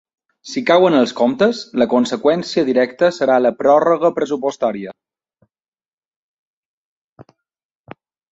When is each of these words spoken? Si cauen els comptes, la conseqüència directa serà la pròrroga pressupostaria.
Si 0.51 0.61
cauen 0.67 0.95
els 0.99 1.11
comptes, 1.17 1.59
la 1.81 1.87
conseqüència 1.91 2.63
directa 2.69 3.09
serà 3.17 3.35
la 3.45 3.51
pròrroga 3.61 4.11
pressupostaria. 4.17 4.95